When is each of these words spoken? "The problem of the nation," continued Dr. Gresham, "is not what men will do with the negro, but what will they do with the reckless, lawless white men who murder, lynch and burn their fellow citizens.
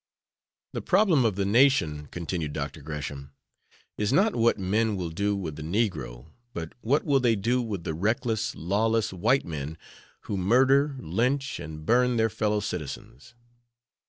"The 0.73 0.81
problem 0.81 1.25
of 1.25 1.35
the 1.35 1.45
nation," 1.45 2.07
continued 2.07 2.53
Dr. 2.53 2.81
Gresham, 2.81 3.33
"is 3.99 4.11
not 4.11 4.35
what 4.35 4.57
men 4.57 4.95
will 4.95 5.11
do 5.11 5.35
with 5.35 5.57
the 5.57 5.61
negro, 5.61 6.25
but 6.55 6.73
what 6.81 7.05
will 7.05 7.19
they 7.19 7.35
do 7.35 7.61
with 7.61 7.83
the 7.83 7.93
reckless, 7.93 8.55
lawless 8.55 9.13
white 9.13 9.45
men 9.45 9.77
who 10.21 10.37
murder, 10.37 10.95
lynch 10.97 11.59
and 11.59 11.85
burn 11.85 12.17
their 12.17 12.31
fellow 12.31 12.61
citizens. 12.61 13.35